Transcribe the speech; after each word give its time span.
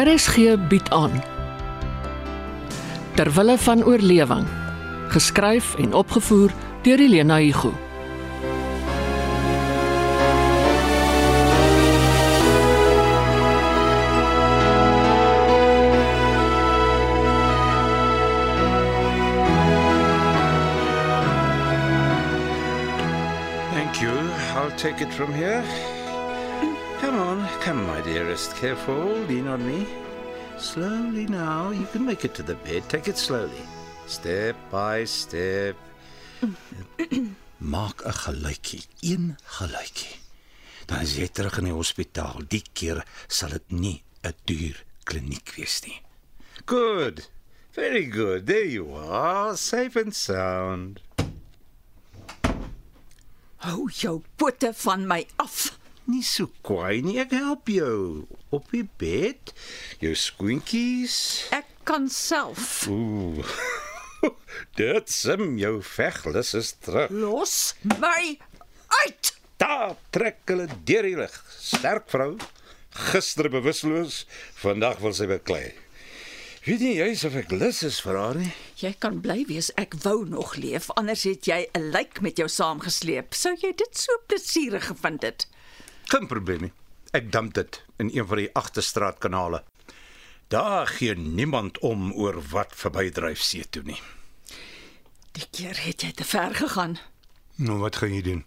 RSG 0.00 0.56
bied 0.68 0.90
aan 0.90 1.12
Terwille 3.14 3.58
van 3.58 3.84
oorlewing 3.84 4.46
geskryf 5.08 5.74
en 5.76 5.92
opgevoer 5.94 6.50
deur 6.82 6.98
Elena 6.98 7.38
Igu 7.38 7.72
Thank 23.72 24.00
you. 24.00 24.16
I'll 24.56 24.76
take 24.76 25.00
it 25.02 25.12
from 25.12 25.32
here. 25.32 25.62
Come 27.00 27.18
on, 27.18 27.48
come, 27.60 27.86
my 27.86 28.00
dearest. 28.00 28.56
Careful, 28.56 29.04
lean 29.28 29.46
on 29.46 29.60
me. 29.66 29.86
Slowly 30.58 31.26
now. 31.26 31.70
You 31.70 31.86
can 31.92 32.04
make 32.04 32.24
it 32.24 32.34
to 32.34 32.42
the 32.42 32.54
bed. 32.54 32.88
Take 32.88 33.08
it 33.08 33.18
slowly. 33.18 33.62
Step 34.06 34.56
by 34.70 35.04
step. 35.04 35.76
Maak 37.60 38.00
'n 38.06 38.12
geluitjie, 38.12 38.84
een 39.00 39.36
geluitjie. 39.44 40.16
Dan 40.86 41.00
is 41.00 41.16
jy 41.16 41.28
terug 41.28 41.58
in 41.58 41.64
die 41.64 41.72
hospitaal. 41.72 42.40
Die 42.48 42.64
keer 42.72 43.04
sal 43.28 43.50
dit 43.50 43.70
nie 43.70 44.02
'n 44.24 44.34
duur 44.44 44.84
kliniek 45.04 45.52
wees 45.56 45.80
nie. 45.84 46.00
Good. 46.64 47.30
Very 47.70 48.10
good. 48.10 48.46
There 48.46 48.68
you 48.68 48.96
are, 48.96 49.56
safe 49.56 50.00
and 50.00 50.14
sound. 50.16 51.00
Hou 53.56 53.90
jou 53.90 54.22
pote 54.36 54.72
van 54.74 55.06
my 55.06 55.26
af. 55.36 55.79
Nie 56.10 56.24
so 56.26 56.50
kwaai 56.66 57.02
nie, 57.06 57.18
ek 57.22 57.34
help 57.36 57.70
jou. 57.70 58.26
Op 58.50 58.70
die 58.74 58.86
bed, 58.98 59.52
jou 60.02 60.14
skoentjies. 60.18 61.16
Ek 61.54 61.68
kan 61.86 62.08
self. 62.10 62.88
Ooh. 62.90 63.44
Dit 64.80 65.12
sim 65.12 65.54
jou 65.60 65.76
veglus 65.86 66.54
is 66.58 66.72
terug. 66.82 67.12
Los 67.14 67.74
my 68.00 68.38
uit. 69.04 69.34
Daar 69.60 69.94
trek 70.10 70.42
hulle 70.50 70.66
deur 70.88 71.06
die 71.06 71.18
lig. 71.20 71.36
Sterk 71.60 72.08
vrou. 72.10 72.32
Gister 73.12 73.46
bewusteloos, 73.52 74.24
vandag 74.58 74.98
wil 75.04 75.14
sy 75.14 75.28
beklei. 75.30 75.68
Weet 76.66 76.82
nie 76.84 76.96
jy 76.98 77.12
of 77.28 77.36
ek 77.38 77.54
lus 77.54 77.84
is 77.86 78.00
vir 78.04 78.18
haar 78.18 78.36
nie? 78.36 78.50
Jy 78.82 78.90
kan 79.00 79.22
bly 79.24 79.44
wees 79.48 79.70
ek 79.80 79.94
wou 80.02 80.26
nog 80.28 80.56
leef, 80.60 80.90
anders 80.98 81.22
het 81.28 81.46
jy 81.48 81.62
'n 81.72 81.92
lijk 81.94 82.20
met 82.20 82.36
jou 82.36 82.48
saamgesleep. 82.48 83.32
Sou 83.32 83.54
jy 83.54 83.72
dit 83.72 83.96
so 83.96 84.12
plesierig 84.26 84.90
gevind 84.90 85.22
het? 85.22 85.46
Geen 86.10 86.26
probleem 86.26 86.64
nie. 86.66 86.72
Ek 87.14 87.28
dump 87.30 87.54
dit 87.54 87.76
in 88.02 88.08
een 88.10 88.26
van 88.26 88.40
die 88.42 88.50
agterstraatkanale. 88.58 89.62
Daar 90.50 90.86
gee 90.86 91.14
niemand 91.14 91.78
om 91.86 92.10
oor 92.12 92.40
wat 92.50 92.74
verbydryf 92.74 93.42
see 93.46 93.66
toe 93.70 93.82
nie. 93.86 93.98
Die 95.38 95.46
keer 95.54 95.78
het 95.78 96.02
jy 96.02 96.10
te 96.18 96.26
ver 96.26 96.54
gegaan. 96.58 96.96
Nou 97.62 97.78
wat 97.78 98.00
gaan 98.02 98.14
jy 98.16 98.22
doen? 98.26 98.42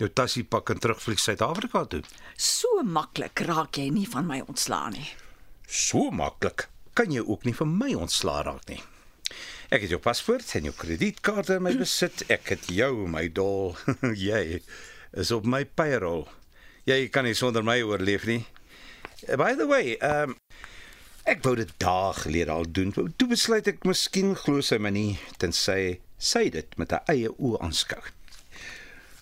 Jou 0.00 0.10
tassie 0.12 0.44
pak 0.44 0.72
en 0.74 0.80
terugvlieg 0.80 1.20
Suid-Afrika 1.20 1.86
toe. 1.88 2.02
So 2.36 2.82
maklik 2.84 3.40
raak 3.48 3.80
jy 3.80 3.88
nie 3.94 4.08
van 4.08 4.28
my 4.28 4.42
ontslaan 4.44 4.92
nie. 4.96 5.08
So 5.64 6.10
maklik 6.12 6.66
kan 6.92 7.12
jy 7.12 7.24
ook 7.24 7.46
nie 7.48 7.56
van 7.56 7.72
my 7.80 7.94
ontslaa 7.96 8.42
raak 8.44 8.68
nie. 8.68 8.82
Ek 9.72 9.86
het 9.86 9.94
jou 9.94 10.00
paspoort 10.02 10.52
en 10.58 10.68
jou 10.68 10.74
kredietkaarte 10.76 11.56
in 11.56 11.64
my 11.64 11.72
besit. 11.80 12.26
Ek 12.28 12.52
het 12.52 12.68
jou, 12.68 13.06
my 13.08 13.28
dol. 13.32 13.76
jy 14.28 14.60
is 15.16 15.32
op 15.32 15.48
my 15.48 15.62
payroll. 15.64 16.26
Jy 16.84 17.08
kan 17.08 17.24
nie 17.24 17.34
sonder 17.34 17.62
my 17.62 17.82
oorleef 17.82 18.24
nie. 18.26 18.44
By 19.36 19.54
the 19.54 19.66
way, 19.66 19.96
um 20.00 20.36
ek 21.24 21.42
wou 21.44 21.54
dit 21.54 21.68
dae 21.78 22.12
gelede 22.12 22.50
al 22.50 22.64
doen. 22.72 22.92
Toe 22.92 23.28
besluit 23.28 23.66
ek 23.68 23.84
miskien 23.84 24.34
glo 24.34 24.60
sy 24.60 24.78
my 24.78 24.90
nie 24.90 25.18
tensy 25.38 26.00
sy 26.18 26.48
dit 26.50 26.78
met 26.78 26.90
haar 26.90 27.04
eie 27.08 27.28
oë 27.28 27.60
aanskou. 27.60 28.00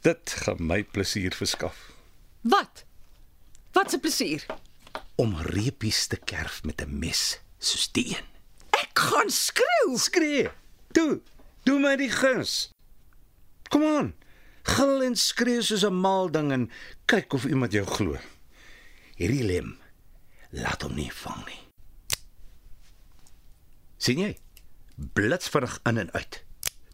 Dit 0.02 0.30
gaan 0.44 0.62
my 0.62 0.82
plesier 0.82 1.34
verskaf 1.34 1.76
Wat? 2.42 2.84
Wat 3.72 3.92
'n 3.94 4.00
plesier. 4.00 4.46
om 5.16 5.34
reepies 5.36 6.06
te 6.06 6.16
kerf 6.16 6.62
met 6.64 6.80
'n 6.80 6.98
mes 6.98 7.40
soos 7.58 7.88
die 7.92 8.06
een. 8.16 8.24
Ek 8.70 8.98
gaan 8.98 9.30
skreeu. 9.30 9.96
Skree. 9.98 10.50
Toe, 10.92 11.20
doen 11.64 11.80
my 11.80 11.96
die 11.96 12.10
guns. 12.10 12.70
Kom 13.68 13.82
aan. 13.84 14.14
Gil 14.68 15.04
en 15.06 15.16
skree 15.16 15.62
soos 15.62 15.84
'n 15.84 15.94
mal 15.94 16.30
ding 16.30 16.52
en 16.52 16.70
kyk 17.06 17.32
of 17.34 17.44
iemand 17.44 17.72
jou 17.72 17.86
glo. 17.86 18.18
Hierdie 19.16 19.44
lem 19.44 19.78
laat 20.50 20.82
hom 20.82 20.94
nie 20.94 21.12
vang 21.12 21.46
nie. 21.46 21.62
sien 23.98 24.18
jy? 24.18 24.36
Blitsvinnig 25.14 25.80
in 25.84 25.98
en 25.98 26.12
uit. 26.12 26.44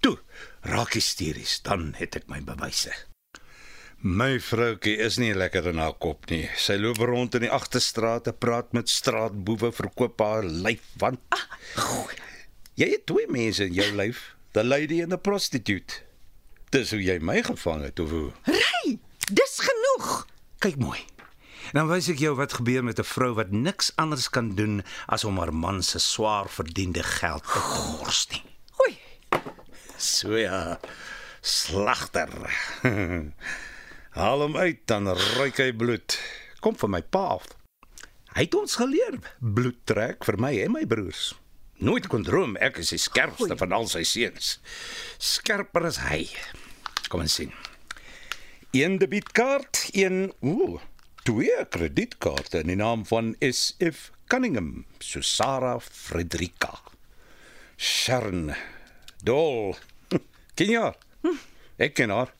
Toe, 0.01 0.19
raak 0.61 0.95
hysteries, 0.97 1.61
dan 1.63 1.95
het 1.99 2.17
ek 2.17 2.29
my 2.29 2.41
bewyse. 2.41 2.93
My 4.05 4.39
vroutjie 4.41 4.99
is 5.01 5.17
nie 5.17 5.33
lekker 5.33 5.69
in 5.71 5.79
haar 5.81 5.95
kop 5.97 6.27
nie. 6.29 6.49
Sy 6.61 6.77
loop 6.77 6.99
rond 7.01 7.35
in 7.39 7.47
die 7.47 7.53
agterstrate, 7.53 8.33
praat 8.33 8.73
met 8.77 8.89
straatboewe, 8.93 9.71
verkoop 9.73 10.21
haar 10.21 10.45
lyf 10.45 10.85
want 11.01 11.21
Jy 12.75 12.89
het 12.91 13.07
twee 13.07 13.29
mense 13.31 13.65
in 13.65 13.73
jou 13.73 13.87
lyf, 13.95 14.35
the 14.53 14.65
lady 14.65 15.01
and 15.01 15.15
the 15.15 15.19
prostitute. 15.19 16.03
Dis 16.75 16.91
hoe 16.91 16.99
jy 16.99 17.21
my 17.23 17.39
gevang 17.47 17.85
het 17.87 18.01
of 18.03 18.11
hoe? 18.11 18.33
Ry, 18.51 18.97
dis 19.31 19.53
genoeg. 19.63 20.25
Kyk 20.59 20.81
mooi. 20.83 20.99
Dan 21.71 21.87
wys 21.87 22.09
ek 22.11 22.19
jou 22.19 22.33
wat 22.35 22.57
gebeur 22.59 22.83
met 22.83 22.99
'n 22.99 23.07
vrou 23.07 23.31
wat 23.39 23.55
niks 23.55 23.93
anders 23.95 24.27
kan 24.29 24.55
doen 24.59 24.83
as 25.07 25.25
om 25.25 25.39
haar 25.39 25.55
man 25.55 25.83
se 25.83 25.99
swaar 25.99 26.49
verdiende 26.51 27.03
geld 27.03 27.45
te 27.47 27.61
mors 28.01 28.27
nie. 28.33 28.43
Oei, 28.83 28.99
So 29.97 30.37
ja, 30.37 30.81
slagter. 31.41 32.29
Haal 34.19 34.41
hom 34.41 34.57
uit 34.57 34.83
dan 34.87 35.09
ruik 35.09 35.57
hy 35.57 35.73
bloed. 35.73 36.19
Kom 36.61 36.77
van 36.77 36.91
my 36.91 37.03
pa 37.03 37.39
af. 37.39 37.47
Hy 38.35 38.43
het 38.49 38.55
ons 38.55 38.77
geleer 38.77 39.19
bloed 39.39 39.79
trek 39.87 40.25
vir 40.25 40.39
my 40.43 40.53
en 40.59 40.73
my 40.73 40.87
broers. 40.87 41.35
Nooit 41.85 42.07
kon 42.09 42.23
droom 42.25 42.55
ek 42.65 42.79
is 42.81 42.95
die 42.95 43.01
skerpste 43.03 43.51
Goeie. 43.51 43.59
van 43.61 43.75
al 43.77 43.87
sy 43.91 44.01
seuns. 44.09 44.55
Skerper 45.21 45.85
as 45.91 45.99
hy. 46.07 46.23
Kom 47.13 47.21
ons 47.21 47.35
sien. 47.37 47.53
Een 48.73 48.97
debietkaart, 49.03 49.91
een 49.93 50.33
ooh, 50.41 50.81
twee 51.29 51.59
kredietkaarte 51.71 52.63
in 52.65 52.73
die 52.73 52.79
naam 52.81 53.05
van 53.07 53.35
SF 53.39 54.11
Cunningham, 54.33 54.87
Susara 54.99 55.77
Frederika. 55.85 56.73
Sharon 57.77 58.55
Dol. 59.23 59.77
Ken 60.57 60.73
jy 60.73 60.81
haar? 60.81 60.97
Ek 61.77 61.95
ken 61.99 62.11
haar. 62.15 62.33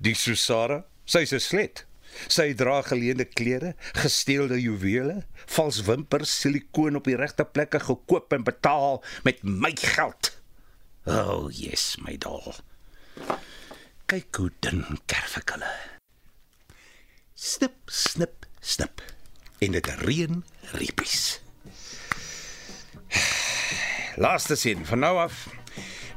Die 0.00 0.14
Susara, 0.16 0.84
sy's 1.04 1.34
'n 1.36 1.40
slet. 1.44 1.84
Sy 2.26 2.52
dra 2.58 2.80
geleende 2.86 3.24
klere, 3.24 3.74
gesteelde 3.96 4.60
juwele, 4.60 5.22
vals 5.54 5.82
wimpers, 5.86 6.32
silikoon 6.42 6.98
op 7.00 7.08
die 7.08 7.16
regte 7.16 7.44
plekke 7.44 7.80
gekoop 7.82 8.32
en 8.32 8.44
betaal 8.46 9.02
met 9.26 9.42
my 9.42 9.72
geld. 9.78 10.34
Oh, 11.06 11.48
yes, 11.50 11.96
my 12.04 12.16
dol. 12.20 12.54
Kyk 14.06 14.36
hoe 14.38 14.50
dun 14.62 14.84
kerf 15.10 15.38
ek 15.40 15.56
hulle. 15.56 15.72
Snip, 17.34 17.74
snip, 17.88 18.46
snip. 18.60 19.02
En 19.62 19.74
dit 19.74 19.88
reën 20.04 20.44
riepies. 20.76 21.40
Laaste 24.22 24.56
sin 24.56 24.86
van 24.86 25.02
nou 25.02 25.16
af. 25.24 25.48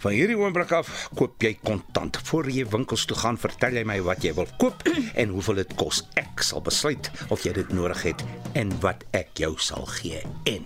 Van 0.04 0.16
hierdie 0.16 0.38
oomblik 0.40 0.72
af 0.76 0.92
koop 1.16 1.44
jy 1.44 1.56
kontant. 1.64 2.20
Voor 2.30 2.50
jy 2.52 2.66
winkels 2.72 3.06
toe 3.10 3.18
gaan, 3.18 3.40
vertel 3.42 3.80
jy 3.80 3.86
my 3.88 4.00
wat 4.06 4.26
jy 4.26 4.34
wil 4.38 4.50
koop 4.62 4.86
en 5.16 5.34
hoeveel 5.36 5.64
dit 5.64 5.76
kos. 5.80 6.04
Ek 6.20 6.44
sal 6.46 6.64
besluit 6.66 7.12
of 7.30 7.46
jy 7.46 7.56
dit 7.58 7.76
nodig 7.76 8.04
het 8.12 8.26
en 8.54 8.74
wat 8.86 9.08
ek 9.18 9.36
jou 9.46 9.56
sal 9.62 9.88
gee. 10.00 10.22
En 10.52 10.66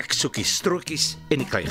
ek 0.00 0.14
soek 0.16 0.40
die 0.40 0.48
strootjies 0.48 1.14
en 1.30 1.44
die 1.44 1.48
kry 1.48 1.66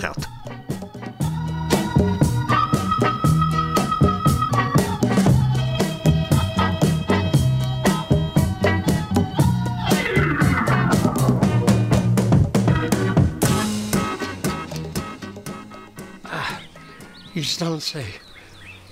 staan 17.52 17.82
sy. 17.84 18.04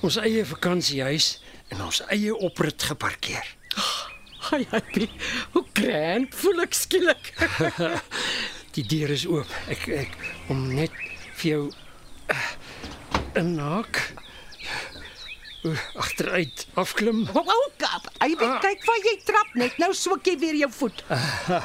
Ons 0.06 0.20
eie 0.22 0.44
vakansiehuis 0.48 1.38
en 1.74 1.84
ons 1.86 2.02
eie 2.14 2.36
oprit 2.36 2.88
geparkeer. 2.92 3.46
Ai, 4.50 4.64
happy. 4.72 5.10
Hoe 5.54 5.66
grand 5.78 6.34
voel 6.42 6.64
ek 6.66 6.78
skielik. 6.78 7.34
Die 8.78 8.86
deur 8.88 9.12
is 9.14 9.26
oop. 9.30 9.52
Ek 9.72 9.86
ek 10.06 10.16
om 10.54 10.64
net 10.74 10.96
vir 11.42 11.50
jou 11.50 11.62
uh, 11.70 12.50
inhaak. 13.38 14.02
Oeh, 15.68 15.86
Agteruit 16.00 16.66
afklim. 16.80 17.26
Hou 17.36 17.62
kap. 17.82 18.08
Hy 18.24 18.32
weet 18.40 18.64
kyk 18.64 18.86
waar 18.88 19.06
jy 19.10 19.16
trap 19.28 19.56
net 19.60 19.80
nou 19.82 19.92
swik 19.98 20.32
jy 20.32 20.38
weer 20.40 20.60
jou 20.64 20.72
voet. 20.80 21.04
Uh, 21.12 21.62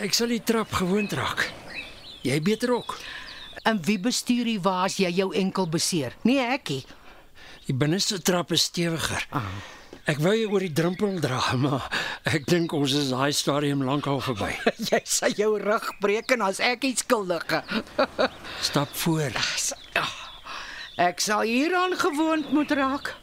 ek 0.06 0.14
sal 0.14 0.30
die 0.30 0.42
trap 0.46 0.72
gewoond 0.78 1.16
raak. 1.18 1.48
Jy 2.26 2.38
beter 2.46 2.72
ook. 2.78 2.96
En 3.66 3.80
wie 3.82 3.98
bestuur 3.98 4.46
die 4.46 4.60
wa 4.62 4.84
as 4.86 5.00
jy 5.02 5.10
jou 5.10 5.32
enkel 5.34 5.66
beseer? 5.68 6.14
Nee, 6.22 6.38
ekkie. 6.54 6.84
Die 7.66 7.74
binneste 7.74 8.20
trap 8.22 8.52
is 8.54 8.68
stewiger. 8.70 9.26
Ah. 9.34 9.48
Ek 10.06 10.20
wou 10.22 10.30
jy 10.30 10.44
oor 10.46 10.62
die 10.62 10.70
drempel 10.70 11.16
dra, 11.18 11.40
maar 11.58 11.88
ek 12.30 12.44
dink 12.46 12.70
ons 12.78 12.92
is 12.94 13.08
daai 13.10 13.34
stadium 13.34 13.82
lankal 13.82 14.20
verby. 14.22 14.52
jy 14.92 15.00
sê 15.02 15.32
jou 15.34 15.56
rug 15.58 15.88
breek 15.98 16.30
en 16.36 16.46
as 16.46 16.62
ek 16.62 16.86
iets 16.86 17.02
skuldige. 17.02 17.64
Stap 18.68 18.94
voor. 19.02 19.34
Ek 21.02 21.18
sal 21.20 21.42
hieraan 21.50 21.98
gewoond 21.98 22.54
moet 22.54 22.70
raak. 22.78 23.16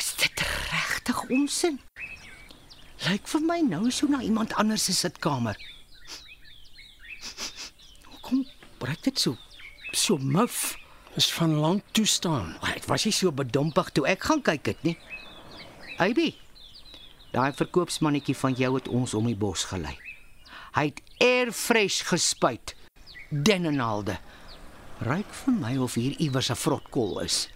Is 0.00 0.14
dit 0.16 0.46
regtig 0.72 1.20
onsin? 1.28 1.76
Lyk 3.04 3.28
vir 3.28 3.44
my 3.44 3.60
nou 3.68 3.90
so 3.92 4.08
na 4.08 4.24
iemand 4.24 4.56
anders 4.56 4.88
se 4.88 4.96
sitkamer. 4.96 5.60
Breek 8.78 9.02
dit 9.02 9.18
so 9.18 9.36
so 9.92 10.18
muf? 10.18 10.76
Is 11.16 11.32
van 11.32 11.54
lank 11.58 11.82
toe 11.96 12.06
staan. 12.06 12.56
Dit 12.74 12.86
was 12.86 13.04
nie 13.04 13.12
so 13.12 13.32
bedompig 13.32 13.90
toe 13.96 14.04
ek 14.06 14.28
gaan 14.28 14.42
kyk 14.44 14.64
dit 14.68 14.82
nie. 14.86 14.96
Aibi. 15.98 16.28
Daai 17.32 17.52
verkoopsmannetjie 17.58 18.36
van 18.38 18.54
jou 18.54 18.74
het 18.76 18.88
ons 18.88 19.14
om 19.18 19.26
die 19.26 19.36
bos 19.36 19.64
gelei. 19.72 19.96
Hy 20.76 20.84
het 20.90 21.02
airfresh 21.24 22.04
gespuit. 22.08 22.76
Dennenalde. 23.30 24.18
Ryk 25.04 25.32
vir 25.42 25.56
my 25.58 25.74
of 25.82 25.94
hier 25.98 26.14
iewers 26.18 26.50
'n 26.50 26.56
vrotkol 26.56 27.20
is. 27.24 27.48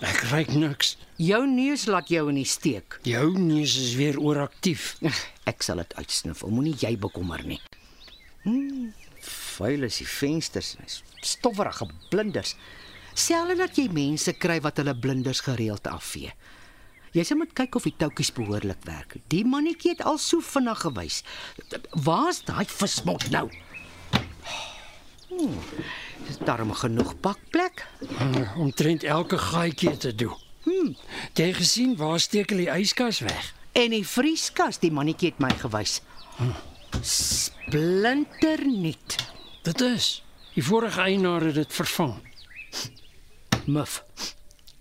Ek 0.00 0.20
ryk 0.32 0.50
niks. 0.52 0.96
Jou 1.16 1.46
neus 1.46 1.86
laat 1.86 2.08
jou 2.08 2.28
in 2.28 2.34
die 2.34 2.48
steek. 2.48 2.98
Jou 3.02 3.38
neus 3.38 3.76
is 3.76 3.94
weer 3.94 4.18
ooraktief. 4.20 4.96
Ek 5.44 5.62
sal 5.62 5.76
dit 5.76 5.94
uitsniffel. 5.94 6.50
Moenie 6.50 6.76
jy 6.76 6.96
bekommer 6.98 7.44
nie. 7.46 7.60
Hmm, 8.42 8.92
vuil 9.58 9.82
is 9.88 10.00
die 10.02 10.08
vensters, 10.08 10.76
is 10.84 11.02
stowwerige 11.20 11.88
blinders. 12.10 12.56
Selfs 13.14 13.58
dat 13.58 13.76
jy 13.78 13.88
mense 13.94 14.32
kry 14.34 14.58
wat 14.64 14.78
hulle 14.82 14.94
blinders 14.98 15.40
gereeld 15.46 15.86
afvee. 15.86 16.32
Jy 17.14 17.22
sê 17.22 17.36
moet 17.38 17.52
kyk 17.54 17.76
of 17.78 17.84
die 17.86 17.94
toutjies 17.94 18.32
behoorlik 18.34 18.82
werk. 18.88 19.14
Die 19.30 19.44
mannetjie 19.46 19.92
het 19.92 20.02
al 20.02 20.18
so 20.18 20.42
vinnig 20.42 20.80
gewys. 20.82 21.22
Waar's 22.02 22.42
daai 22.48 22.66
vismot 22.66 23.28
nou? 23.30 23.46
Hmm, 25.28 25.54
dis 26.26 26.38
darm 26.42 26.74
genoeg 26.74 27.14
bakplek. 27.22 27.86
Uh, 28.02 28.58
Omtrent 28.58 29.06
elke 29.06 29.38
gaatjie 29.38 29.94
te 29.96 30.14
doen. 30.14 30.34
Hm. 30.64 30.94
Het 31.28 31.38
Jy 31.38 31.52
gesien 31.60 31.96
waar 32.00 32.20
steek 32.20 32.50
hulle 32.50 32.64
die 32.66 32.74
yskas 32.82 33.18
weg? 33.22 33.54
En 33.78 33.90
die 33.94 34.06
vrieskas, 34.06 34.78
die 34.82 34.92
mannetjie 34.94 35.28
het 35.30 35.38
my 35.42 35.54
gewys. 35.62 36.00
Splinternuut. 37.02 39.33
Dit 39.64 39.80
is. 39.80 40.22
Die 40.54 40.64
vorige 40.64 41.00
eienaar 41.00 41.40
het 41.40 41.54
dit 41.54 41.72
vervang. 41.72 42.14
Muff. 43.64 44.02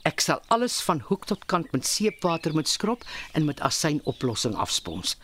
Ek 0.03 0.19
sal 0.19 0.41
alles 0.51 0.81
van 0.83 0.99
hoek 1.07 1.23
tot 1.29 1.45
kant 1.47 1.71
met 1.71 1.87
seepwater 1.87 2.51
moet 2.51 2.67
skrob 2.67 3.05
en 3.31 3.45
met 3.47 3.61
asyn 3.63 4.01
oplossing 4.11 4.57
afspons. 4.59 5.15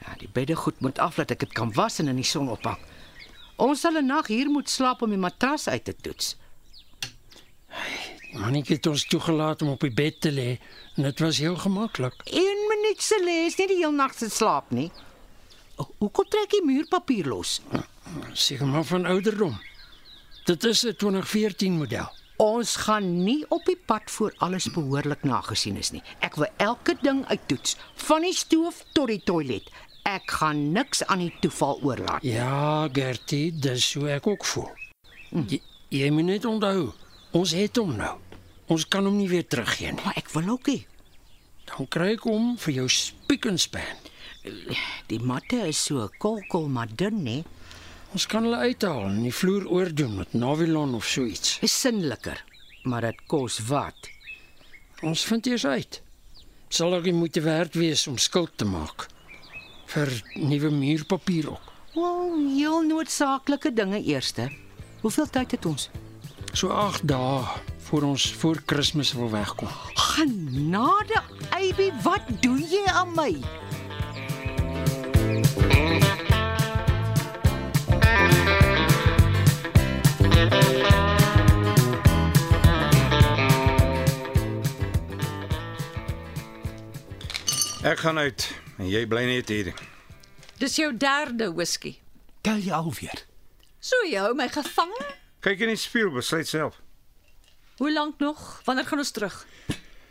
Ja, 0.00 0.14
die 0.16 0.30
bedde 0.32 0.56
goed 0.56 0.80
moet 0.80 0.98
af 0.98 1.18
dat 1.20 1.34
ek 1.36 1.44
dit 1.44 1.52
kan 1.52 1.72
was 1.76 2.00
en 2.00 2.08
in 2.08 2.16
die 2.16 2.24
son 2.24 2.48
ophang. 2.48 2.80
Ons 3.60 3.84
sal 3.84 4.00
'n 4.00 4.06
nag 4.06 4.32
hier 4.32 4.48
moet 4.48 4.70
slaap 4.70 5.02
om 5.02 5.10
die 5.10 5.20
matras 5.20 5.68
uit 5.68 5.84
te 5.84 5.96
toets. 5.96 6.36
Mannetjie 8.32 8.76
het 8.76 8.86
ons 8.86 9.04
toegelaat 9.04 9.62
om 9.62 9.68
op 9.68 9.80
die 9.80 9.92
bed 9.92 10.20
te 10.20 10.32
lê 10.32 10.56
en 10.96 11.02
dit 11.02 11.20
was 11.20 11.38
heel 11.38 11.56
gemaklik. 11.56 12.14
1 12.24 12.64
minuut 12.72 13.02
se 13.02 13.20
lees, 13.24 13.56
nie 13.56 13.66
die 13.66 13.82
heel 13.84 13.92
nag 13.92 14.14
se 14.14 14.30
slaap 14.30 14.70
nie. 14.70 14.90
Hoekom 15.78 16.28
trek 16.30 16.52
jy 16.52 16.62
muurpapier 16.66 17.28
los? 17.30 17.60
Seker 18.34 18.66
maar 18.66 18.84
van 18.84 19.06
ouderdom. 19.06 19.58
Dit 20.44 20.64
is 20.64 20.82
'n 20.86 20.94
2014 20.96 21.78
model. 21.78 22.08
Ons 22.36 22.76
gaan 22.76 23.22
nie 23.24 23.44
op 23.48 23.64
die 23.66 23.76
pad 23.86 24.10
voor 24.10 24.34
alles 24.38 24.70
behoorlik 24.70 25.22
nagesien 25.22 25.76
is 25.76 25.90
nie. 25.90 26.02
Ek 26.20 26.34
wil 26.34 26.46
elke 26.56 26.96
ding 27.02 27.26
uittoets, 27.26 27.76
van 27.94 28.22
die 28.22 28.32
stoof 28.34 28.84
tot 28.92 29.06
die 29.06 29.22
toilet. 29.24 29.70
Ek 30.02 30.30
gaan 30.30 30.72
niks 30.72 31.04
aan 31.04 31.18
die 31.18 31.34
toeval 31.40 31.80
oorlaat. 31.82 32.22
Ja, 32.22 32.88
Gertie, 32.92 33.52
dis 33.58 33.94
hoe 33.94 34.08
ek 34.08 34.26
ook 34.26 34.44
voel. 34.44 34.70
Jy, 35.30 35.60
jy 35.88 36.10
moet 36.10 36.24
net 36.24 36.44
onthou, 36.44 36.92
ons 37.30 37.50
het 37.52 37.76
hom 37.76 37.96
nou. 37.96 38.14
Ons 38.66 38.88
kan 38.88 39.04
hom 39.04 39.16
nie 39.16 39.28
weer 39.28 39.46
teruggee 39.46 39.92
nie. 39.92 40.04
Maar 40.04 40.16
ek 40.16 40.30
wil 40.30 40.48
ook 40.48 40.66
nie. 40.66 40.86
Dan 41.64 41.88
kry 41.88 42.12
ek 42.12 42.24
hom 42.28 42.54
vir 42.58 42.74
jou 42.74 42.88
spiek 42.88 43.44
en 43.50 43.58
span. 43.58 44.07
Die 45.06 45.20
matte 45.20 45.60
is 45.68 45.80
so 45.84 46.08
kolkol 46.18 46.68
maar 46.68 46.88
dun, 46.94 47.26
hè. 47.26 47.42
Ons 48.12 48.26
kan 48.26 48.46
hulle 48.46 48.56
uithaal 48.56 49.04
en 49.10 49.22
die 49.22 49.34
vloer 49.34 49.66
oordoen 49.68 50.16
met 50.16 50.32
Navilon 50.32 50.94
of 50.96 51.04
so 51.04 51.24
iets. 51.28 51.58
Is 51.64 51.74
sinliker, 51.80 52.44
maar 52.88 53.04
dit 53.04 53.20
kos 53.26 53.58
wat? 53.68 54.08
Ons 55.04 55.24
vind 55.28 55.46
eers 55.46 55.66
uit. 55.66 56.00
Sal 56.68 56.94
ook 56.94 57.10
moeite 57.12 57.40
werd 57.40 57.74
wees 57.74 58.06
om 58.06 58.18
skuld 58.18 58.56
te 58.56 58.64
maak 58.64 59.06
vir 59.88 60.10
nuwe 60.36 60.70
muurpapier 60.70 61.50
ook. 61.50 61.72
Wel, 61.94 62.34
heel 62.56 62.82
noodsaaklike 62.82 63.72
dinge 63.72 64.02
eerste. 64.02 64.50
Hoeveel 65.00 65.30
tyd 65.30 65.50
het 65.50 65.66
ons? 65.66 65.88
So 66.52 66.68
8 66.68 67.06
dae 67.08 67.44
voor 67.88 68.02
ons 68.02 68.32
voor 68.40 68.60
Kersfees 68.64 69.12
wil 69.16 69.30
wegkom. 69.30 69.68
Genade, 69.94 71.22
Abby, 71.50 71.88
wat 72.02 72.28
doen 72.40 72.60
jy 72.60 72.84
aan 72.92 73.14
my? 73.16 73.30
Ek 87.88 88.02
gaan 88.04 88.18
uit 88.18 88.44
en 88.78 88.88
jy 88.90 89.00
bly 89.08 89.22
net 89.24 89.48
hier. 89.48 89.70
Dis 90.60 90.76
jou 90.76 90.90
derde 90.92 91.48
whisky. 91.56 91.94
Tel 92.44 92.60
jy 92.60 92.74
alweer? 92.76 93.22
So 93.80 93.96
jy 94.04 94.18
hou 94.20 94.34
my 94.36 94.48
gevange? 94.52 95.06
Kyk 95.42 95.62
in 95.64 95.72
die 95.72 95.78
spieël, 95.80 96.10
besluit 96.12 96.46
self. 96.50 96.80
Hoe 97.78 97.92
lank 97.92 98.18
nog? 98.20 98.60
Wanneer 98.66 98.86
gaan 98.86 99.00
ons 99.00 99.14
terug? 99.14 99.36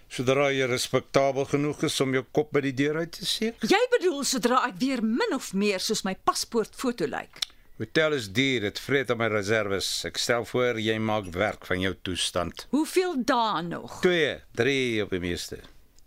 Sodra 0.08 0.48
jy 0.56 0.66
respektabel 0.72 1.46
genoeg 1.52 1.84
is 1.90 2.00
om 2.02 2.16
jou 2.16 2.24
kop 2.32 2.54
by 2.56 2.64
die 2.66 2.74
deur 2.80 3.02
uit 3.04 3.12
te 3.12 3.28
steek. 3.28 3.60
Jy 3.68 3.82
bedoel 3.98 4.24
sodra 4.26 4.64
ek 4.70 4.80
weer 4.80 5.04
min 5.04 5.36
of 5.36 5.52
meer 5.54 5.84
soos 5.84 6.06
my 6.08 6.16
paspoortfoto 6.16 7.06
lyk. 7.12 7.44
Hotel 7.78 8.14
is 8.14 8.32
duur, 8.34 8.62
dit 8.62 8.80
vreet 8.80 9.10
op 9.14 9.20
my 9.22 9.28
reserves. 9.30 9.88
Ek 10.10 10.18
stel 10.18 10.46
voor 10.50 10.80
jy 10.82 10.96
maak 10.98 11.28
werk 11.36 11.66
van 11.70 11.78
jou 11.84 11.92
toestand. 12.02 12.64
Hoeveel 12.74 13.20
dae 13.22 13.62
nog? 13.68 14.00
2, 14.02 14.32
3 14.58 15.04
op 15.04 15.14
die 15.14 15.20
meeste. 15.22 15.60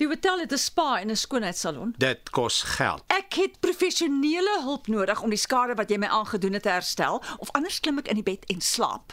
Die 0.02 0.08
hotel 0.10 0.42
het 0.42 0.52
'n 0.52 0.58
spa 0.58 0.98
en 1.00 1.10
'n 1.10 1.16
skoonheidssalon. 1.16 1.94
Dit 1.98 2.30
kos 2.30 2.62
geld. 2.62 3.04
Ek 3.06 3.34
het 3.34 3.60
professionele 3.60 4.58
hulp 4.62 4.86
nodig 4.86 5.22
om 5.22 5.30
die 5.30 5.38
skade 5.38 5.74
wat 5.74 5.90
jy 5.90 5.98
my 5.98 6.06
aangedoen 6.06 6.52
het 6.52 6.62
te 6.62 6.68
herstel, 6.74 7.22
of 7.38 7.50
anders 7.50 7.80
klim 7.80 7.98
ek 7.98 8.08
in 8.08 8.14
die 8.14 8.26
bed 8.34 8.44
en 8.46 8.60
slaap. 8.60 9.12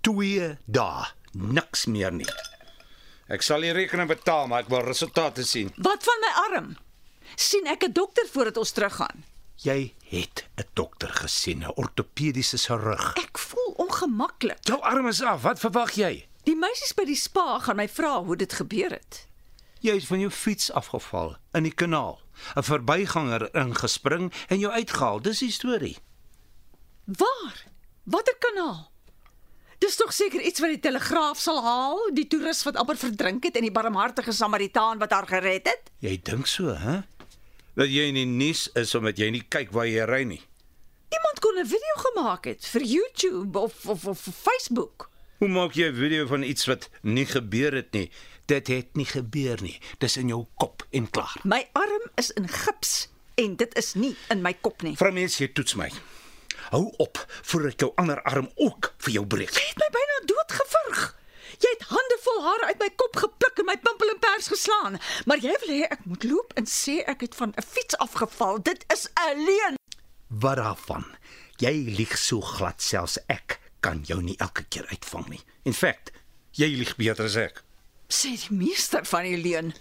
2 0.00 0.58
dae, 0.64 1.06
niks 1.32 1.86
meer 1.86 2.12
nie. 2.12 2.32
Ek 3.28 3.42
sal 3.42 3.60
die 3.60 3.72
rekening 3.72 4.08
betaal, 4.08 4.46
maar 4.46 4.60
ek 4.60 4.68
wil 4.68 4.84
resultate 4.84 5.44
sien. 5.44 5.72
Wat 5.76 6.04
van 6.04 6.20
my 6.20 6.56
arm? 6.56 6.76
sien 7.36 7.66
ek 7.66 7.84
'n 7.84 7.92
dokter 7.92 8.26
voordat 8.28 8.56
ons 8.56 8.70
teruggaan? 8.70 9.24
Jy 9.62 9.94
het 10.10 10.48
'n 10.56 10.66
dokter 10.74 11.08
gesien, 11.08 11.62
'n 11.62 11.72
ortopediese 11.74 12.58
chirurg. 12.58 13.14
Ek 13.16 13.38
voel 13.38 13.74
ongemaklik. 13.76 14.58
Jou 14.60 14.80
arm 14.80 15.06
is 15.06 15.22
af. 15.22 15.42
Wat 15.42 15.58
verwag 15.58 15.92
jy? 15.92 16.26
Die 16.42 16.56
meisies 16.56 16.94
by 16.94 17.04
die 17.04 17.16
spa 17.16 17.58
gaan 17.58 17.76
my 17.76 17.88
vra 17.88 18.22
hoe 18.24 18.36
dit 18.36 18.52
gebeur 18.52 18.90
het. 18.90 19.26
Jy 19.80 19.94
het 19.94 20.06
van 20.06 20.20
jou 20.20 20.30
fiets 20.30 20.72
afgeval 20.72 21.36
in 21.52 21.62
die 21.62 21.74
kanaal. 21.74 22.20
'n 22.56 22.62
Verbyganger 22.62 23.54
ingespring 23.54 24.32
en 24.48 24.58
jou 24.58 24.72
uitgehaal. 24.72 25.20
Dis 25.22 25.38
die 25.38 25.50
storie. 25.50 25.96
Waar? 27.04 27.64
Watter 28.04 28.36
kanaal? 28.38 28.90
Dis 29.82 29.96
tog 29.96 30.12
seker 30.12 30.40
iets 30.40 30.60
wat 30.60 30.70
die 30.70 30.78
telegraaf 30.78 31.40
sal 31.42 31.58
haal, 31.62 32.10
die 32.14 32.26
toerist 32.30 32.62
wat 32.62 32.76
amper 32.76 32.96
verdrink 32.96 33.42
het 33.44 33.56
en 33.58 33.62
die 33.66 33.74
barmhartige 33.74 34.32
Samaritaan 34.32 34.98
wat 35.02 35.10
haar 35.10 35.26
gered 35.26 35.66
het? 35.66 35.90
Jy 35.98 36.20
dink 36.22 36.46
so, 36.46 36.74
hè? 36.78 37.00
Dat 37.74 37.88
jy 37.88 38.10
in 38.10 38.18
die 38.18 38.28
nuus 38.28 38.66
is 38.76 38.90
omdat 38.94 39.16
jy 39.16 39.30
nie 39.32 39.44
kyk 39.48 39.70
waar 39.72 39.88
jy 39.88 40.04
ry 40.08 40.22
nie. 40.28 40.42
Iemand 41.12 41.40
kon 41.40 41.56
'n 41.58 41.66
video 41.66 41.94
gemaak 41.96 42.44
het 42.44 42.66
vir 42.66 42.82
YouTube 42.82 43.58
of 43.58 43.86
of, 43.86 44.06
of 44.06 44.20
Facebook. 44.20 45.08
Hoe 45.38 45.48
maak 45.48 45.72
jy 45.72 45.88
'n 45.88 45.94
video 45.96 46.26
van 46.26 46.42
iets 46.42 46.66
wat 46.66 46.90
nie 47.02 47.26
gebeur 47.26 47.72
het 47.72 47.92
nie? 47.92 48.10
Dit 48.46 48.66
het 48.66 48.94
nie 48.94 49.04
gebeur 49.06 49.62
nie. 49.62 49.80
Dis 49.98 50.16
in 50.16 50.28
jou 50.28 50.46
kop 50.56 50.86
en 50.90 51.10
klaar. 51.10 51.40
My 51.44 51.68
arm 51.72 52.10
is 52.14 52.30
in 52.30 52.48
gips 52.48 53.08
en 53.34 53.56
dit 53.56 53.74
is 53.76 53.94
nie 53.94 54.16
in 54.28 54.42
my 54.42 54.52
kop 54.60 54.82
nie. 54.82 54.96
Vrou 54.96 55.12
mens, 55.12 55.38
jy 55.38 55.48
toets 55.52 55.74
my. 55.74 55.90
Hou 56.70 56.92
op 56.96 57.24
voordat 57.42 57.80
jou 57.80 57.92
ander 57.96 58.22
arm 58.22 58.50
ook 58.54 58.94
vir 58.98 59.12
jou 59.12 59.26
breek. 59.26 59.50
Jy 59.50 59.68
het 59.68 59.76
my 59.78 59.88
byna 59.90 60.26
doodgevurg. 60.26 61.21
Jy 61.62 61.70
het 61.76 61.84
hande 61.92 62.18
vol 62.24 62.40
hare 62.42 62.70
uit 62.72 62.80
my 62.82 62.88
kop 62.98 63.18
gepluk 63.22 63.60
en 63.62 63.68
my 63.68 63.76
pimpel 63.78 64.10
en 64.10 64.20
pers 64.22 64.48
geslaan. 64.50 64.98
Maar 65.30 65.42
jy 65.44 65.54
wil 65.62 65.74
hê 65.76 65.82
ek 65.94 66.06
moet 66.10 66.24
loop 66.26 66.54
en 66.58 66.66
sê 66.66 66.96
ek 67.06 67.22
het 67.26 67.34
van 67.38 67.52
'n 67.54 67.66
fiets 67.74 67.98
afgeval. 68.02 68.62
Dit 68.62 68.84
is 68.92 69.06
'n 69.14 69.44
leuen. 69.46 69.78
Wat 70.26 70.56
daarvan? 70.56 71.04
Jy 71.56 71.74
lieg 71.98 72.18
so 72.18 72.40
glad 72.40 72.82
selfs 72.82 73.18
ek 73.28 73.60
kan 73.80 74.02
jou 74.06 74.22
nie 74.22 74.36
elke 74.38 74.64
keer 74.64 74.86
uitvang 74.90 75.28
nie. 75.28 75.40
In 75.62 75.74
feite, 75.74 76.12
jy 76.50 76.66
lieg 76.66 76.96
beter 76.96 77.24
as 77.24 77.36
ek. 77.36 77.62
Sê 78.08 78.34
die 78.34 78.56
meester 78.56 79.04
van 79.04 79.22
die 79.22 79.36
leuen. 79.36 79.74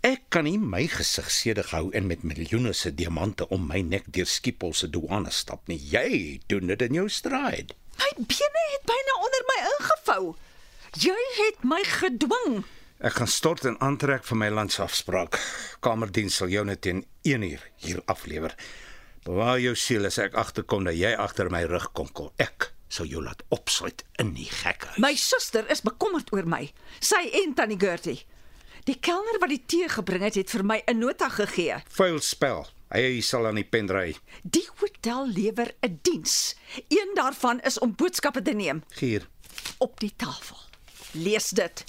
Ek 0.00 0.28
kan 0.28 0.44
nie 0.44 0.58
my 0.58 0.84
gesig 0.86 1.30
sedig 1.30 1.70
hou 1.74 1.90
en 1.90 2.06
met 2.06 2.22
miljoene 2.22 2.72
se 2.72 2.92
diamante 2.94 3.48
om 3.48 3.66
my 3.66 3.80
nek 3.80 4.04
deur 4.06 4.26
Schiphol 4.26 4.72
se 4.72 4.88
douane 4.88 5.30
stap 5.30 5.66
nie. 5.66 5.78
Jy 5.78 6.40
doen 6.46 6.66
dit 6.66 6.82
in 6.82 6.94
jou 6.94 7.08
stride. 7.08 7.74
My 7.98 8.10
bene 8.16 8.62
het 8.72 8.84
byna 8.86 9.16
onder 9.24 9.46
my 9.48 9.58
ingevou. 9.72 10.36
Jy 10.96 11.16
het 11.36 11.64
my 11.66 11.82
gedwing. 11.84 12.62
Ek 13.04 13.18
gaan 13.18 13.28
stort 13.28 13.66
en 13.68 13.74
aantrek 13.84 14.24
vir 14.24 14.38
my 14.40 14.46
landsafspraak. 14.48 15.36
Kamerdiens 15.84 16.38
sal 16.40 16.48
jou 16.48 16.62
net 16.64 16.80
teen 16.86 17.02
1 17.28 17.42
uur 17.44 17.64
hier 17.84 18.00
aflewer. 18.08 18.54
Bewaar 19.26 19.60
jou 19.60 19.74
siel 19.76 20.06
as 20.08 20.16
ek 20.22 20.36
agterkom 20.38 20.86
dat 20.88 20.96
jy 20.96 21.10
agter 21.20 21.50
my 21.52 21.64
rug 21.68 21.90
konkel. 21.92 22.30
Ek 22.40 22.70
sal 22.88 23.10
jou 23.10 23.20
laat 23.20 23.42
opsluit 23.52 24.04
in 24.22 24.32
die 24.38 24.48
gekhuis. 24.48 24.96
My 25.02 25.12
suster 25.20 25.68
is 25.70 25.82
bekommerd 25.84 26.32
oor 26.32 26.48
my. 26.48 26.62
Sy 27.00 27.26
en 27.42 27.52
Tannie 27.58 27.76
Gertie. 27.80 28.22
Die 28.86 28.96
kelner 29.02 29.40
wat 29.42 29.50
die 29.52 29.64
tee 29.66 29.88
gebring 29.90 30.22
het, 30.22 30.38
het 30.38 30.50
vir 30.54 30.64
my 30.64 30.82
'n 30.86 30.98
nota 30.98 31.28
gegee. 31.28 31.82
Vuil 31.90 32.20
spel. 32.20 32.66
Hy 32.94 33.20
sal 33.20 33.46
aan 33.46 33.56
die 33.58 33.64
pen 33.68 33.90
ry. 33.90 34.14
Die 34.42 34.68
hotel 34.80 35.26
lewer 35.28 35.74
'n 35.82 35.98
diens. 36.02 36.54
Een 36.88 37.12
daarvan 37.14 37.60
is 37.60 37.78
om 37.78 37.94
boodskappe 37.94 38.42
te 38.42 38.52
neem 38.54 38.82
Gier. 38.90 39.28
op 39.78 40.00
die 40.00 40.12
tafel. 40.16 40.56
Lees 41.12 41.48
dit. 41.48 41.84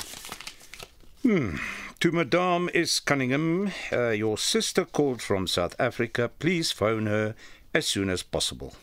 To 2.00 2.12
Madame 2.12 2.70
is 2.74 3.00
Cunningham, 3.00 3.72
uh, 3.92 4.10
your 4.12 4.38
sister 4.38 4.86
called 4.86 5.22
from 5.22 5.48
South 5.48 5.76
Africa. 5.80 6.30
Please 6.40 6.72
phone 6.72 7.06
her 7.06 7.36
as 7.74 7.88
soon 7.88 8.10
as 8.10 8.24
possible. 8.24 8.74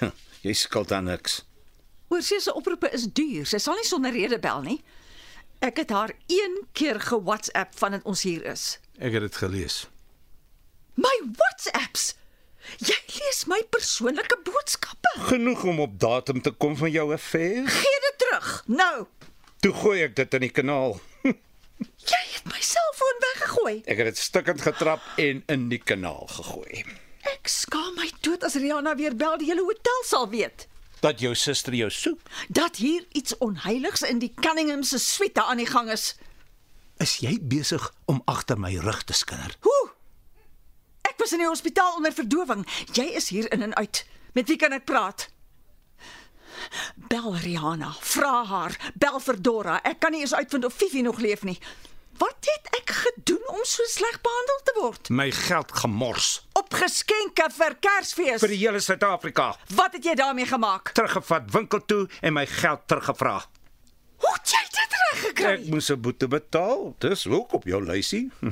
jy 0.46 0.52
skuld 0.52 0.92
aan 0.92 1.04
niks. 1.04 1.44
Oorsee 2.08 2.40
se 2.40 2.54
oproepe 2.54 2.88
is 2.94 3.04
duur. 3.12 3.46
Sy 3.46 3.60
sal 3.62 3.76
nie 3.76 3.86
sonder 3.86 4.14
rede 4.14 4.38
bel 4.42 4.62
nie. 4.64 4.78
Ek 5.64 5.76
het 5.82 5.90
haar 5.90 6.12
een 6.30 6.56
keer 6.76 7.00
ge-WhatsApp 7.00 7.76
vandat 7.78 8.04
ons 8.08 8.22
hier 8.26 8.44
is. 8.48 8.78
Ek 8.98 9.12
het 9.16 9.26
dit 9.26 9.40
gelees. 9.42 9.84
My 10.96 11.12
WhatsApps. 11.36 12.14
Jy 12.82 12.96
lees 13.18 13.44
my 13.46 13.60
persoonlike 13.70 14.38
boodskappe. 14.44 15.12
Genoeg 15.28 15.64
om 15.68 15.80
op 15.84 16.00
datum 16.00 16.40
te 16.42 16.50
kom 16.50 16.76
van 16.76 16.90
jou 16.90 17.12
affair. 17.14 17.68
Gee 17.68 18.00
dit 18.08 18.18
terug. 18.24 18.62
Nou. 18.66 19.06
Toe 19.66 19.74
gooi 19.74 20.02
ek 20.04 20.12
dit 20.14 20.34
in 20.36 20.44
die 20.44 20.52
kanaal. 20.54 20.92
Jy 22.10 22.18
het 22.30 22.44
my 22.46 22.60
selfoon 22.62 23.16
weggegooi. 23.24 23.72
Ek 23.90 23.98
het 23.98 24.12
dit 24.12 24.20
stukkend 24.22 24.62
getrap 24.62 25.02
en 25.18 25.40
in 25.50 25.64
die 25.72 25.80
kanaal 25.82 26.28
gegooi. 26.30 26.84
Ek 27.32 27.50
skaam 27.50 27.96
my 27.98 28.06
dood 28.22 28.46
as 28.46 28.54
Rihanna 28.54 28.92
weer 28.94 29.16
bel 29.18 29.34
die 29.40 29.48
hele 29.50 29.66
hotel 29.66 30.04
sal 30.06 30.28
weet 30.30 30.68
Dat 31.02 31.18
jou 31.20 31.34
suster 31.34 31.74
jou 31.74 31.90
soek. 31.90 32.22
dat 32.48 32.78
hier 32.78 33.02
iets 33.10 33.34
onheiligs 33.42 34.06
in 34.06 34.22
die 34.22 34.30
Cunningham 34.38 34.86
se 34.86 35.02
suite 35.02 35.42
aan 35.42 35.58
die 35.58 35.66
gang 35.66 35.90
is. 35.90 36.14
Is 37.02 37.18
jy 37.26 37.34
besig 37.42 37.90
om 38.06 38.22
agter 38.24 38.58
my 38.58 38.76
rug 38.78 39.02
te 39.02 39.18
skinder? 39.18 39.58
Hoe? 39.66 39.90
Ek 41.10 41.18
was 41.18 41.34
in 41.34 41.42
die 41.42 41.50
hospitaal 41.50 41.98
onder 41.98 42.14
verdowing. 42.14 42.62
Jy 42.94 43.10
is 43.18 43.28
hier 43.34 43.50
in 43.50 43.66
en 43.66 43.74
uit. 43.74 44.06
Met 44.32 44.46
wie 44.46 44.62
kan 44.62 44.78
ek 44.78 44.86
praat? 44.86 45.26
Bel 47.08 47.36
Rihanna, 47.36 47.92
vra 48.00 48.44
haar, 48.44 48.76
bel 48.94 49.20
vir 49.20 49.36
Dora. 49.42 49.80
Ek 49.84 50.00
kan 50.00 50.12
nie 50.12 50.20
eens 50.20 50.34
uitvind 50.34 50.64
of 50.64 50.74
Fifi 50.74 51.02
nog 51.02 51.18
leef 51.18 51.42
nie. 51.42 51.58
Wat 52.18 52.36
het 52.48 52.68
ek 52.80 52.90
gedoen 52.90 53.42
om 53.52 53.60
so 53.68 53.82
sleg 53.92 54.20
behandel 54.24 54.60
te 54.64 54.72
word? 54.80 55.08
My 55.10 55.30
geld 55.30 55.72
gemors 55.72 56.46
Op 56.56 56.72
geskenke 56.72 57.50
vir 57.52 57.74
Kersfees. 57.80 58.40
vir 58.40 58.48
die 58.48 58.56
hele 58.62 58.80
Suid-Afrika. 58.80 59.50
Wat 59.74 59.92
het 59.92 60.04
jy 60.04 60.14
daarmee 60.14 60.46
gemaak? 60.46 60.94
Teruggevat 60.96 61.50
winkel 61.52 61.84
toe 61.86 62.08
en 62.22 62.32
my 62.32 62.46
geld 62.46 62.86
teruggevra. 62.88 63.44
Hoe 64.16 64.32
het 64.32 64.48
jy 64.54 64.62
dit 64.72 64.96
reg 65.02 65.20
gekry? 65.26 65.52
Ek 65.52 65.66
moes 65.68 65.90
'n 65.90 66.00
boete 66.00 66.28
betaal. 66.28 66.94
Dis 66.98 67.26
ook 67.26 67.52
op 67.52 67.64
jou 67.64 67.84
lysie. 67.84 68.30
Hm. 68.40 68.50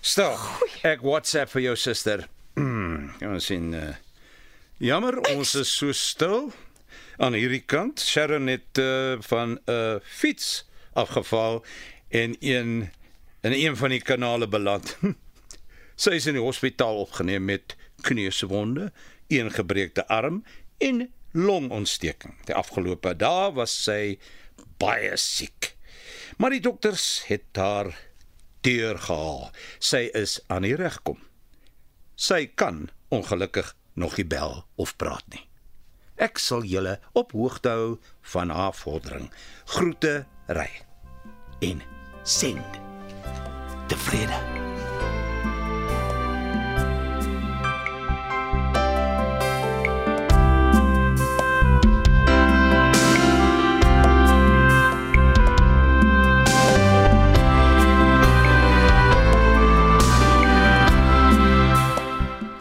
Stel, 0.00 0.36
ek 0.82 1.00
WhatsApp 1.02 1.50
vir 1.50 1.62
jou 1.62 1.76
suster. 1.76 2.28
Hmm, 2.56 3.12
Kan 3.18 3.32
ons 3.34 3.46
sien. 3.46 3.72
Uh, 3.74 3.94
jammer, 4.78 5.18
ons 5.36 5.54
is 5.54 5.72
so 5.76 5.92
stil. 5.92 6.52
Aan 7.20 7.34
hierdie 7.36 7.66
kant, 7.68 8.00
Sharon 8.00 8.46
het 8.48 8.78
uh, 8.80 9.18
van 9.20 9.50
'n 9.50 9.70
uh, 9.70 9.96
fiets 10.00 10.64
afgeval 10.92 11.64
en 12.08 12.36
een 12.40 12.90
in 13.40 13.52
een 13.52 13.76
van 13.76 13.88
die 13.88 14.00
kanale 14.00 14.48
beland. 14.48 14.96
Sy 16.02 16.10
is 16.16 16.26
in 16.26 16.38
die 16.38 16.42
hospitaal 16.42 16.96
opgeneem 16.96 17.44
met 17.44 17.76
kneuswonde, 18.00 18.92
een 19.28 19.50
gebreekte 19.52 20.06
arm 20.08 20.44
en 20.78 21.12
longontsteking. 21.32 22.40
Die 22.44 22.54
afgelope 22.54 23.12
dae 23.16 23.52
was 23.52 23.76
sy 23.84 24.16
baie 24.80 25.12
siek. 25.16 25.76
Maar 26.36 26.56
die 26.56 26.64
dokters 26.64 27.26
het 27.28 27.52
haar 27.52 27.92
deurgehaal. 28.60 29.50
Sy 29.78 30.08
is 30.16 30.40
aan 30.46 30.64
die 30.64 30.74
regkom. 30.74 31.20
Sy 32.16 32.46
kan 32.54 32.88
ongelukkig 33.08 33.76
nog 33.92 34.16
nie 34.16 34.26
bel 34.26 34.64
of 34.74 34.96
praat 34.96 35.28
nie. 35.28 35.49
Ek 36.20 36.36
sal 36.36 36.66
julle 36.68 36.98
op 37.16 37.30
hoogte 37.32 37.70
hou 37.72 37.92
van 38.34 38.50
haar 38.52 38.74
vordering. 38.76 39.30
Groete 39.72 40.26
ry. 40.52 40.68
En 41.64 41.80
send. 42.22 42.76
Tevrede. 43.88 44.36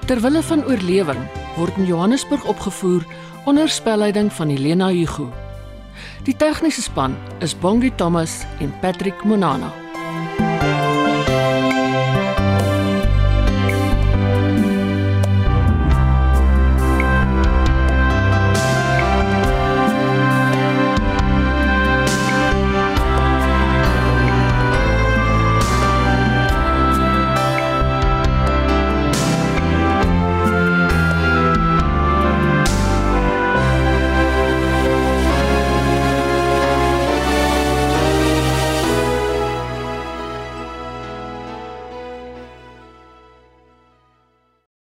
Terwille 0.08 0.42
van 0.44 0.66
oorlewing 0.66 1.49
word 1.60 1.78
in 1.78 1.86
Johannesburg 1.86 2.46
opgevoer 2.48 3.04
onder 3.46 3.70
spelleiding 3.70 4.34
van 4.34 4.50
Helena 4.50 4.88
Hugo. 4.88 5.28
Die 6.24 6.36
tegniese 6.36 6.82
span 6.82 7.18
is 7.40 7.58
Bongie 7.60 7.96
Thomas 7.96 8.46
en 8.60 8.74
Patrick 8.80 9.24
Monana. 9.24 9.89